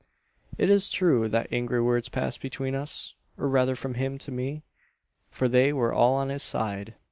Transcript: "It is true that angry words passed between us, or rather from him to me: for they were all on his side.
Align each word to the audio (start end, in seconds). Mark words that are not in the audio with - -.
"It 0.57 0.71
is 0.71 0.89
true 0.89 1.29
that 1.29 1.53
angry 1.53 1.79
words 1.79 2.09
passed 2.09 2.41
between 2.41 2.73
us, 2.73 3.13
or 3.37 3.47
rather 3.47 3.75
from 3.75 3.93
him 3.93 4.17
to 4.25 4.31
me: 4.31 4.63
for 5.29 5.47
they 5.47 5.71
were 5.71 5.93
all 5.93 6.15
on 6.15 6.29
his 6.29 6.41
side. 6.41 6.95